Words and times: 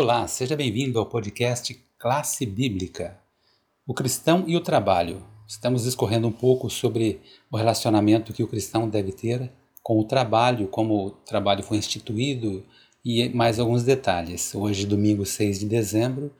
Olá, 0.00 0.28
seja 0.28 0.54
bem-vindo 0.54 0.96
ao 1.00 1.06
podcast 1.06 1.74
Classe 1.98 2.46
Bíblica. 2.46 3.18
O 3.84 3.92
cristão 3.92 4.44
e 4.46 4.56
o 4.56 4.60
trabalho. 4.60 5.26
Estamos 5.44 5.82
discorrendo 5.82 6.28
um 6.28 6.32
pouco 6.32 6.70
sobre 6.70 7.20
o 7.50 7.56
relacionamento 7.56 8.32
que 8.32 8.44
o 8.44 8.46
cristão 8.46 8.88
deve 8.88 9.10
ter 9.10 9.50
com 9.82 9.98
o 9.98 10.04
trabalho, 10.04 10.68
como 10.68 11.06
o 11.06 11.10
trabalho 11.10 11.64
foi 11.64 11.78
instituído 11.78 12.64
e 13.04 13.28
mais 13.30 13.58
alguns 13.58 13.82
detalhes. 13.82 14.54
Hoje, 14.54 14.86
domingo 14.86 15.26
6 15.26 15.58
de 15.58 15.66
dezembro, 15.66 16.32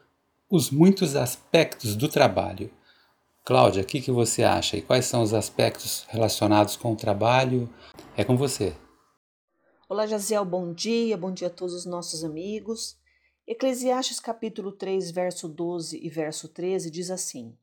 os 0.49 0.71
muitos 0.71 1.17
aspectos 1.17 1.97
do 1.97 2.07
trabalho. 2.07 2.71
Cláudia, 3.45 3.83
o 3.83 3.87
que, 3.87 4.01
que 4.01 4.13
você 4.13 4.45
acha 4.45 4.77
e 4.77 4.83
quais 4.83 5.07
são 5.07 5.21
os 5.21 5.35
aspectos 5.35 6.07
relacionados 6.11 6.77
com 6.77 6.93
o 6.93 6.97
trabalho? 6.97 7.69
É 8.17 8.23
com 8.23 8.37
você. 8.37 8.73
Olá, 9.89 10.07
Jaziel, 10.07 10.45
bom 10.45 10.73
dia, 10.73 11.17
bom 11.17 11.33
dia 11.33 11.49
a 11.49 11.51
todos 11.51 11.75
os 11.75 11.85
nossos 11.85 12.23
amigos. 12.23 12.97
Eclesiastes 13.51 14.21
capítulo 14.21 14.73
3, 14.73 15.11
verso 15.11 15.49
12 15.49 15.99
e 16.03 16.11
verso 16.11 16.51
13 16.51 16.91
diz 16.91 17.11
assim: 17.11 17.57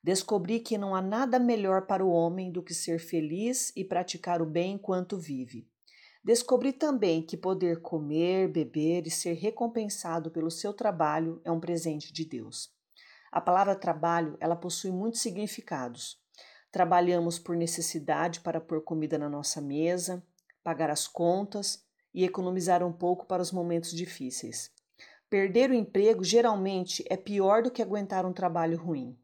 Descobri 0.00 0.60
que 0.60 0.78
não 0.78 0.94
há 0.94 1.02
nada 1.02 1.40
melhor 1.40 1.88
para 1.88 2.06
o 2.06 2.08
homem 2.08 2.52
do 2.52 2.62
que 2.62 2.72
ser 2.72 3.00
feliz 3.00 3.72
e 3.74 3.84
praticar 3.84 4.40
o 4.40 4.46
bem 4.46 4.74
enquanto 4.74 5.18
vive. 5.18 5.68
Descobri 6.22 6.72
também 6.72 7.20
que 7.20 7.36
poder 7.36 7.82
comer, 7.82 8.46
beber 8.46 9.08
e 9.08 9.10
ser 9.10 9.32
recompensado 9.32 10.30
pelo 10.30 10.52
seu 10.52 10.72
trabalho 10.72 11.40
é 11.44 11.50
um 11.50 11.58
presente 11.58 12.12
de 12.12 12.24
Deus. 12.24 12.72
A 13.32 13.40
palavra 13.40 13.74
trabalho, 13.74 14.36
ela 14.38 14.54
possui 14.54 14.92
muitos 14.92 15.20
significados. 15.20 16.16
Trabalhamos 16.70 17.40
por 17.40 17.56
necessidade 17.56 18.38
para 18.38 18.60
pôr 18.60 18.84
comida 18.84 19.18
na 19.18 19.28
nossa 19.28 19.60
mesa, 19.60 20.24
pagar 20.62 20.90
as 20.90 21.08
contas 21.08 21.82
e 22.14 22.22
economizar 22.22 22.84
um 22.84 22.92
pouco 22.92 23.26
para 23.26 23.42
os 23.42 23.50
momentos 23.50 23.90
difíceis. 23.90 24.72
Perder 25.34 25.68
o 25.68 25.74
emprego 25.74 26.22
geralmente 26.22 27.04
é 27.10 27.16
pior 27.16 27.60
do 27.60 27.68
que 27.68 27.82
aguentar 27.82 28.24
um 28.24 28.32
trabalho 28.32 28.78
ruim. 28.78 29.18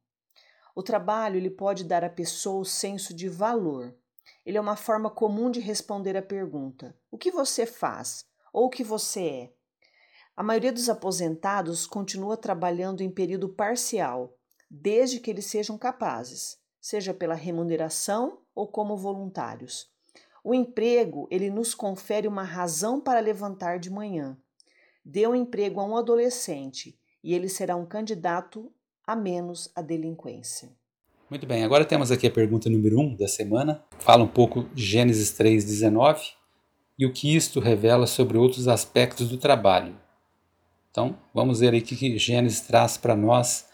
O 0.75 0.83
trabalho 0.83 1.37
ele 1.37 1.49
pode 1.49 1.85
dar 1.85 2.03
à 2.03 2.11
pessoa 2.11 2.63
o 2.63 2.65
senso 2.65 3.15
de 3.15 3.29
valor. 3.29 3.95
Ele 4.45 4.59
é 4.59 4.61
uma 4.61 4.75
forma 4.75 5.09
comum 5.09 5.49
de 5.53 5.61
responder 5.61 6.17
à 6.17 6.21
pergunta: 6.21 6.99
o 7.13 7.17
que 7.17 7.31
você 7.31 7.65
faz 7.65 8.25
ou 8.53 8.65
o 8.65 8.69
que 8.69 8.83
você 8.83 9.25
é? 9.25 9.53
A 10.37 10.43
maioria 10.43 10.73
dos 10.73 10.89
aposentados 10.89 11.87
continua 11.87 12.37
trabalhando 12.37 13.03
em 13.03 13.09
período 13.09 13.49
parcial, 13.49 14.37
desde 14.69 15.21
que 15.21 15.31
eles 15.31 15.47
sejam 15.47 15.79
capazes, 15.79 16.59
seja 16.81 17.15
pela 17.15 17.37
remuneração 17.37 18.41
ou 18.53 18.67
como 18.67 18.97
voluntários. 18.97 19.89
O 20.43 20.53
emprego, 20.57 21.29
ele 21.31 21.51
nos 21.51 21.73
confere 21.73 22.27
uma 22.27 22.43
razão 22.43 23.01
para 23.01 23.21
levantar 23.21 23.79
de 23.79 23.91
manhã. 23.91 24.37
Dê 25.05 25.27
um 25.27 25.35
emprego 25.35 25.81
a 25.81 25.85
um 25.85 25.97
adolescente 25.97 26.99
e 27.23 27.35
ele 27.35 27.49
será 27.49 27.77
um 27.77 27.87
candidato 27.87 28.73
a 29.07 29.17
menos 29.17 29.71
à 29.75 29.83
delinquência. 29.83 30.71
Muito 31.29 31.47
bem, 31.47 31.65
agora 31.65 31.85
temos 31.85 32.11
aqui 32.11 32.27
a 32.27 32.31
pergunta 32.31 32.69
número 32.69 32.99
1 32.99 33.03
um 33.03 33.17
da 33.17 33.29
semana. 33.29 33.83
Fala 34.01 34.25
um 34.25 34.29
pouco 34.29 34.65
de 34.75 34.85
Gênesis 34.85 35.31
3,19 35.39 36.33
e 36.99 37.07
o 37.07 37.13
que 37.13 37.35
isto 37.35 37.61
revela 37.61 38.07
sobre 38.07 38.37
outros 38.37 38.69
aspectos 38.69 39.29
do 39.29 39.39
trabalho. 39.39 39.97
Então, 40.91 41.17
vamos 41.33 41.61
ver 41.61 41.73
aí 41.73 41.81
o 41.81 41.83
que 41.85 42.19
Gênesis 42.19 42.61
traz 42.61 42.97
para 42.97 43.15
nós. 43.15 43.67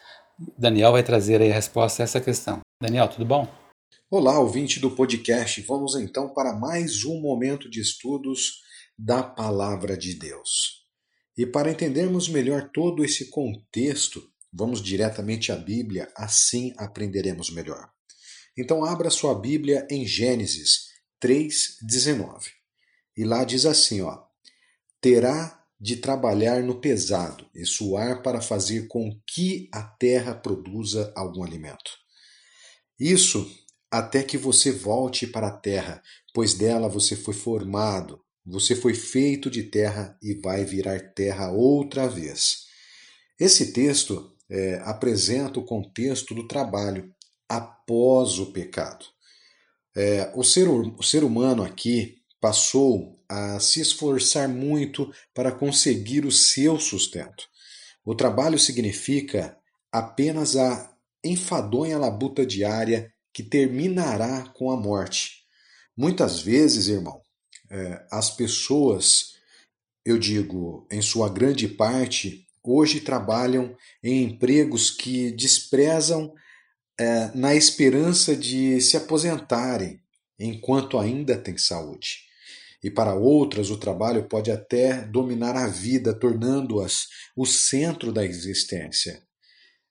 Daniel 0.56 0.92
vai 0.92 1.02
trazer 1.02 1.40
aí 1.40 1.50
a 1.50 1.54
resposta 1.54 2.02
a 2.02 2.04
essa 2.04 2.20
questão. 2.20 2.60
Daniel, 2.80 3.08
tudo 3.08 3.24
bom? 3.24 3.48
Olá, 4.10 4.38
ouvinte 4.38 4.78
do 4.78 4.90
podcast. 4.90 5.60
Vamos 5.62 5.96
então 5.96 6.28
para 6.28 6.52
mais 6.52 7.04
um 7.04 7.20
momento 7.20 7.70
de 7.70 7.80
estudos 7.80 8.60
da 8.98 9.22
Palavra 9.22 9.96
de 9.96 10.14
Deus. 10.14 10.85
E 11.36 11.44
para 11.44 11.70
entendermos 11.70 12.28
melhor 12.28 12.70
todo 12.72 13.04
esse 13.04 13.26
contexto, 13.26 14.22
vamos 14.52 14.82
diretamente 14.82 15.52
à 15.52 15.56
Bíblia, 15.56 16.10
assim 16.16 16.72
aprenderemos 16.78 17.50
melhor. 17.50 17.90
Então, 18.56 18.84
abra 18.84 19.10
sua 19.10 19.38
Bíblia 19.38 19.86
em 19.90 20.06
Gênesis 20.06 20.86
3,19. 21.22 22.46
E 23.16 23.24
lá 23.24 23.44
diz 23.44 23.66
assim: 23.66 24.00
ó, 24.00 24.22
terá 25.00 25.62
de 25.78 25.96
trabalhar 25.96 26.62
no 26.62 26.80
pesado 26.80 27.46
e 27.54 27.66
suar 27.66 28.22
para 28.22 28.40
fazer 28.40 28.88
com 28.88 29.10
que 29.26 29.68
a 29.72 29.82
terra 29.82 30.34
produza 30.34 31.12
algum 31.14 31.44
alimento. 31.44 31.90
Isso 32.98 33.46
até 33.90 34.22
que 34.22 34.38
você 34.38 34.72
volte 34.72 35.26
para 35.26 35.48
a 35.48 35.56
terra, 35.56 36.02
pois 36.32 36.54
dela 36.54 36.88
você 36.88 37.14
foi 37.14 37.34
formado, 37.34 38.24
você 38.46 38.76
foi 38.76 38.94
feito 38.94 39.50
de 39.50 39.64
terra 39.64 40.16
e 40.22 40.34
vai 40.34 40.64
virar 40.64 41.00
terra 41.12 41.50
outra 41.50 42.08
vez. 42.08 42.66
Esse 43.38 43.72
texto 43.72 44.32
é, 44.48 44.80
apresenta 44.84 45.58
o 45.58 45.64
contexto 45.64 46.34
do 46.34 46.46
trabalho 46.46 47.12
após 47.48 48.38
o 48.38 48.52
pecado. 48.52 49.04
É, 49.96 50.30
o, 50.34 50.44
ser, 50.44 50.68
o 50.68 51.02
ser 51.02 51.24
humano 51.24 51.62
aqui 51.64 52.16
passou 52.40 53.20
a 53.28 53.58
se 53.58 53.80
esforçar 53.80 54.48
muito 54.48 55.12
para 55.34 55.50
conseguir 55.50 56.24
o 56.24 56.30
seu 56.30 56.78
sustento. 56.78 57.48
O 58.04 58.14
trabalho 58.14 58.58
significa 58.58 59.58
apenas 59.90 60.54
a 60.54 60.94
enfadonha 61.24 61.98
labuta 61.98 62.46
diária 62.46 63.12
que 63.32 63.42
terminará 63.42 64.48
com 64.54 64.70
a 64.70 64.76
morte. 64.76 65.44
Muitas 65.96 66.40
vezes, 66.40 66.88
irmão, 66.88 67.20
é, 67.70 68.06
as 68.10 68.30
pessoas, 68.30 69.34
eu 70.04 70.18
digo, 70.18 70.86
em 70.90 71.02
sua 71.02 71.28
grande 71.28 71.68
parte, 71.68 72.46
hoje 72.62 73.00
trabalham 73.00 73.76
em 74.02 74.24
empregos 74.24 74.90
que 74.90 75.30
desprezam 75.32 76.32
é, 76.98 77.30
na 77.34 77.54
esperança 77.54 78.34
de 78.34 78.80
se 78.80 78.96
aposentarem 78.96 80.00
enquanto 80.38 80.98
ainda 80.98 81.36
têm 81.36 81.56
saúde. 81.56 82.26
E 82.82 82.90
para 82.90 83.14
outras, 83.14 83.70
o 83.70 83.78
trabalho 83.78 84.28
pode 84.28 84.50
até 84.50 85.02
dominar 85.02 85.56
a 85.56 85.66
vida, 85.66 86.14
tornando-as 86.14 87.06
o 87.34 87.44
centro 87.46 88.12
da 88.12 88.24
existência. 88.24 89.22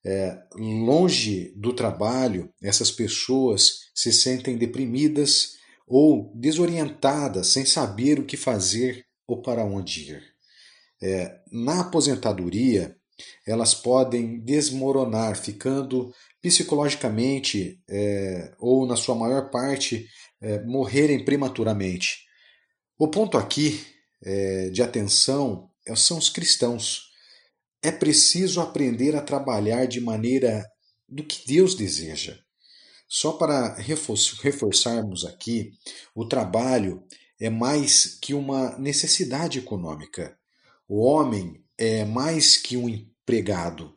É, 0.06 0.38
longe 0.56 1.52
do 1.56 1.74
trabalho, 1.74 2.54
essas 2.62 2.92
pessoas 2.92 3.90
se 3.94 4.14
sentem 4.14 4.56
deprimidas 4.56 5.56
ou 5.88 6.32
desorientadas, 6.36 7.48
sem 7.48 7.66
saber 7.66 8.20
o 8.20 8.26
que 8.26 8.38
fazer 8.38 9.06
ou 9.28 9.42
para 9.42 9.64
onde 9.64 10.12
ir. 10.12 10.24
É, 11.02 11.40
na 11.52 11.82
aposentadoria, 11.82 12.96
elas 13.48 13.74
podem 13.74 14.40
desmoronar, 14.44 15.38
ficando 15.38 16.12
psicologicamente 16.42 17.80
é, 17.90 18.54
ou, 18.60 18.86
na 18.86 18.96
sua 18.96 19.16
maior 19.16 19.50
parte, 19.50 20.08
é, 20.42 20.64
morrerem 20.64 21.24
prematuramente. 21.24 22.26
O 22.98 23.08
ponto 23.08 23.38
aqui 23.38 23.86
é, 24.24 24.70
de 24.70 24.82
atenção 24.82 25.70
é, 25.88 25.96
são 25.96 26.18
os 26.18 26.30
cristãos 26.30 27.06
é 27.86 27.92
preciso 27.92 28.62
aprender 28.62 29.16
a 29.16 29.22
trabalhar 29.22 29.86
de 29.86 30.02
maneira 30.02 30.66
do 31.08 31.24
que 31.24 31.46
Deus 31.46 31.76
deseja. 31.76 32.36
Só 33.08 33.34
para 33.34 33.76
reforçarmos 33.76 35.26
aqui, 35.26 35.72
o 36.14 36.26
trabalho 36.26 37.04
é 37.40 37.50
mais 37.50 38.18
que 38.20 38.34
uma 38.34 38.78
necessidade 38.78 39.60
econômica. 39.60 40.38
O 40.88 41.04
homem 41.04 41.64
é 41.78 42.04
mais 42.06 42.58
que 42.58 42.78
um 42.78 42.90
empregado. 42.90 43.96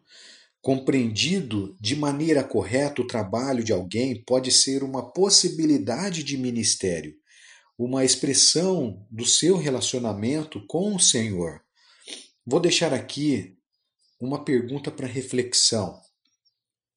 Compreendido 0.61 1.77
de 1.81 1.97
maneira 1.97 2.43
correta, 2.45 3.01
o 3.01 3.07
trabalho 3.07 3.63
de 3.63 3.73
alguém 3.73 4.23
pode 4.25 4.51
ser 4.51 4.83
uma 4.83 5.11
possibilidade 5.13 6.23
de 6.23 6.37
ministério, 6.37 7.15
uma 7.79 8.05
expressão 8.05 9.07
do 9.11 9.25
seu 9.25 9.57
relacionamento 9.57 10.67
com 10.67 10.95
o 10.95 11.01
Senhor. 11.01 11.63
Vou 12.45 12.61
deixar 12.61 12.93
aqui 12.93 13.57
uma 14.21 14.45
pergunta 14.45 14.91
para 14.91 15.07
reflexão. 15.07 16.01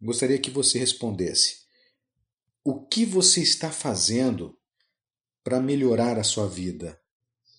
Gostaria 0.02 0.40
que 0.40 0.50
você 0.50 0.80
respondesse. 0.80 1.61
O 2.64 2.86
que 2.86 3.06
você 3.06 3.42
está 3.42 3.72
fazendo 3.72 4.56
para 5.44 5.60
melhorar 5.60 6.20
a 6.20 6.24
sua 6.24 6.48
vida? 6.48 7.00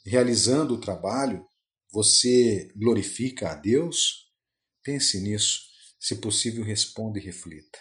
Realizando 0.07 0.75
o 0.75 0.81
trabalho, 0.81 1.45
você 1.93 2.71
glorifica 2.77 3.51
a 3.51 3.55
Deus? 3.57 4.31
Pense 4.81 5.21
nisso. 5.21 5.61
Se 5.99 6.17
possível, 6.17 6.65
responda 6.65 7.19
e 7.19 7.23
reflita. 7.23 7.79